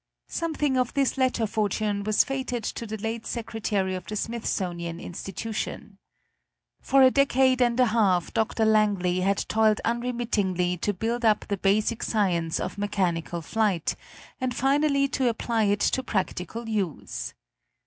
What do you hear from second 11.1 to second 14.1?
up the basic science of mechanical flight,